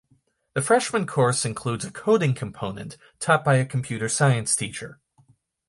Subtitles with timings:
[0.55, 4.99] The freshman course includes a coding component taught by a computer science teacher.